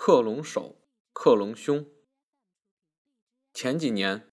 [0.00, 0.76] 克隆手、
[1.12, 1.84] 克隆胸。
[3.52, 4.28] 前几年，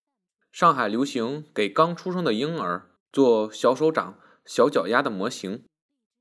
[0.52, 5.66] 上海流行给刚出生的婴儿做小手掌、小脚丫的模型，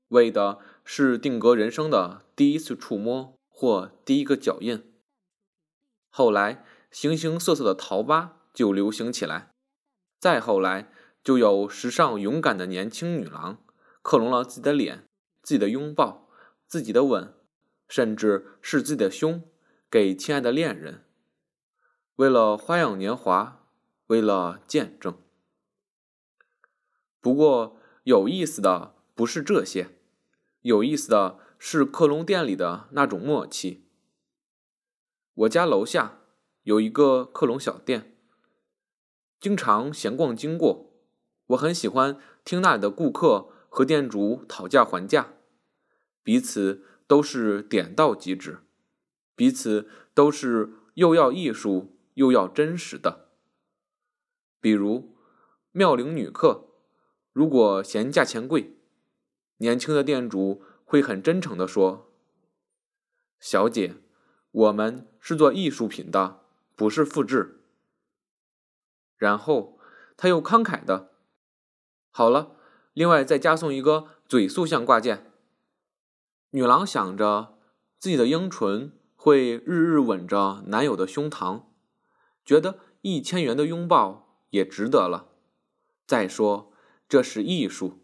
[0.07, 4.91] 为的是定格人生的第一次触摸或第一个脚印。
[6.09, 9.51] 后来，形形色色的桃吧就流行起来，
[10.19, 10.91] 再后来，
[11.23, 13.63] 就有时尚勇敢的年轻女郎
[14.01, 15.05] 克隆了自己的脸、
[15.43, 16.27] 自己的拥抱、
[16.67, 17.34] 自己的吻。
[17.87, 19.43] 甚至是自己的胸，
[19.89, 21.05] 给亲爱的恋人，
[22.15, 23.67] 为了花样年华，
[24.07, 25.17] 为了见证。
[27.21, 29.89] 不过有意思的不是这些，
[30.61, 33.87] 有意思的是克隆店里的那种默契。
[35.33, 36.21] 我家楼下
[36.63, 38.17] 有一个克隆小店，
[39.39, 40.91] 经常闲逛经过，
[41.47, 45.33] 我很喜欢听那里的顾客和店主讨价还价，
[46.23, 46.83] 彼此。
[47.07, 48.59] 都是点到即止，
[49.35, 53.29] 彼此都是又要艺术又要真实的。
[54.59, 55.15] 比如
[55.71, 56.69] 妙龄女客，
[57.31, 58.77] 如果嫌价钱贵，
[59.57, 62.11] 年轻的店主会很真诚地说
[63.39, 63.95] ：“小姐，
[64.51, 66.41] 我们是做艺术品的，
[66.75, 67.61] 不是复制。”
[69.17, 69.77] 然后
[70.17, 71.11] 他又慷慨的
[72.09, 72.55] ：“好了，
[72.93, 75.31] 另外再加送一个嘴塑像挂件。”
[76.55, 77.57] 女郎想着
[77.99, 81.63] 自己的樱唇会日日吻着男友的胸膛，
[82.45, 85.27] 觉得一千元的拥抱也值得了。
[86.07, 86.71] 再说，
[87.09, 87.99] 这是艺术。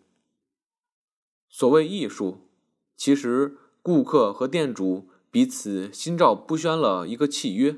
[1.47, 2.49] 所谓艺术，
[2.97, 7.77] 其实顾客和店主彼此心照不宣了一个契约：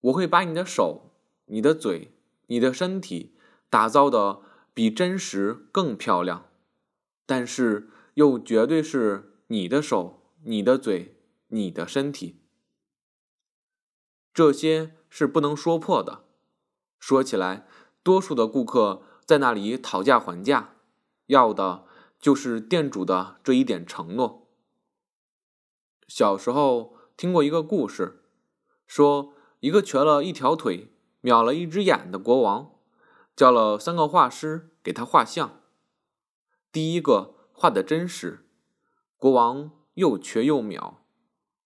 [0.00, 1.10] 我会把你的手、
[1.44, 2.12] 你的嘴、
[2.46, 3.36] 你的身体
[3.68, 4.40] 打造的
[4.72, 6.46] 比真实更漂亮，
[7.26, 7.90] 但是。
[8.14, 11.16] 又绝对是你的手、你的嘴、
[11.48, 12.40] 你的身体，
[14.32, 16.24] 这些是不能说破的。
[17.00, 17.66] 说起来，
[18.02, 20.76] 多数的顾客在那里讨价还价，
[21.26, 21.86] 要的
[22.20, 24.48] 就是店主的这一点承诺。
[26.06, 28.22] 小时候听过一个故事，
[28.86, 32.76] 说一个瘸了一条腿、秒了一只眼的国王，
[33.34, 35.60] 叫了三个画师给他画像，
[36.70, 37.33] 第一个。
[37.56, 38.44] 画的真实，
[39.16, 40.96] 国王又瘸又渺，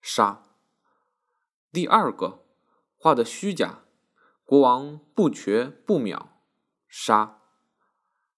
[0.02, 0.42] 杀。
[1.72, 2.44] 第二个
[2.98, 3.84] 画的虚假，
[4.44, 6.26] 国王不瘸不渺，
[6.86, 7.40] 杀。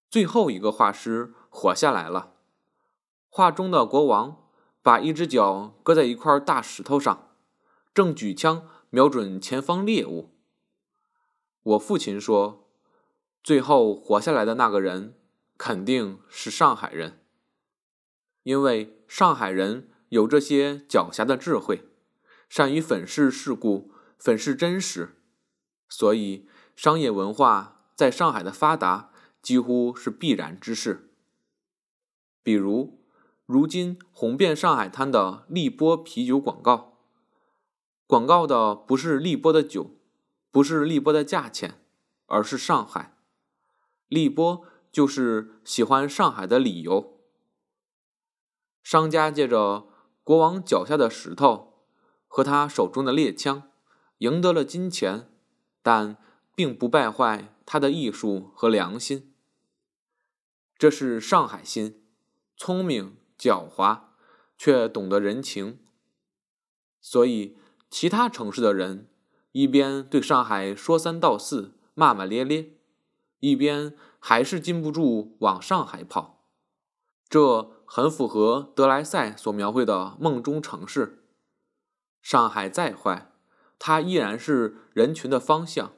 [0.09, 2.37] 最后一个画师活下来了，
[3.29, 4.49] 画中的国王
[4.81, 7.35] 把一只脚搁在一块大石头上，
[7.93, 10.37] 正举枪瞄准前方猎物。
[11.63, 12.71] 我父亲说，
[13.43, 15.21] 最后活下来的那个人
[15.59, 17.20] 肯定是上海人。
[18.43, 21.85] 因为上海人有这些狡黠的智慧，
[22.49, 25.17] 善于粉饰事故、粉饰真实，
[25.89, 29.11] 所以商业文化在上海的发达
[29.43, 31.11] 几乎是必然之事。
[32.43, 32.99] 比如，
[33.45, 36.99] 如今红遍上海滩的立波啤酒广告，
[38.07, 39.97] 广告的不是立波的酒，
[40.51, 41.81] 不是立波的价钱，
[42.27, 43.17] 而是上海。
[44.09, 47.20] 立波就是喜欢上海的理由。
[48.83, 49.89] 商家借着
[50.25, 51.85] 国王脚下的石头
[52.27, 53.71] 和他手中的猎枪，
[54.19, 55.29] 赢得了金钱，
[55.83, 56.17] 但
[56.55, 59.33] 并不败坏他的艺术和良心。
[60.77, 62.03] 这是上海心，
[62.57, 64.01] 聪明狡猾，
[64.57, 65.79] 却懂得人情。
[67.01, 67.59] 所以，
[67.91, 69.09] 其他城市的人
[69.53, 72.75] 一边对上海说三道四、骂骂咧咧，
[73.41, 76.40] 一边还是禁不住往上海跑。
[77.31, 77.77] 这。
[77.93, 81.25] 很符合德莱塞所描绘的梦中城市。
[82.23, 83.33] 上海再坏，
[83.81, 85.93] 它依然是人群的方向，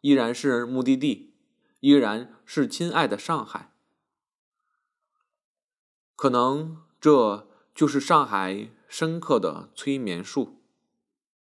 [0.00, 1.36] 依然是目的地，
[1.78, 3.72] 依然是亲爱的上海。
[6.16, 10.55] 可能这就是上海深刻的催眠术。